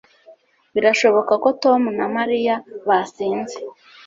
[0.73, 2.55] Birashoboka ko Tom na Mariya
[2.87, 3.57] basinze